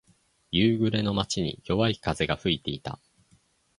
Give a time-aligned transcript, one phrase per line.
[0.49, 2.97] 夕暮れの街に、弱い風が吹いていた。